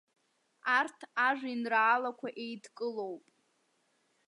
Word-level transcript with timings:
Арҭ 0.77 0.97
ажәеинраалақәа 1.27 2.27
еидкылоуп. 2.43 3.23